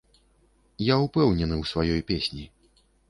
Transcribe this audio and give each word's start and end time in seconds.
Я 0.85 0.95
ўпэўнены 1.05 1.55
ў 1.59 1.63
сваёй 1.73 2.01
песні. 2.09 2.47